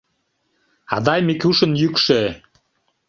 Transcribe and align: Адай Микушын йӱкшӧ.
Адай 0.95 1.19
Микушын 1.27 1.71
йӱкшӧ. 1.81 2.21